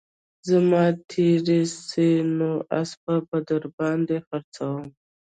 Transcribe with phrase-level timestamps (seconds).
[0.47, 1.47] زمى تېر
[1.87, 4.85] سي نو اسپه به در باندې خرڅوم